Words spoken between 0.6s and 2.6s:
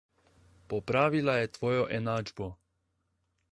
Popravila je tvojo enačbo.